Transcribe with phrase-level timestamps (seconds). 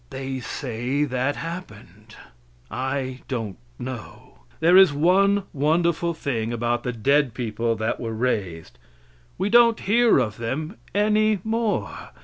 [0.09, 2.15] They say that happened.
[2.71, 4.39] I don't know.
[4.59, 8.79] There is one wonderful thing about the dead people that were raised
[9.37, 12.09] we don't hear of them any more.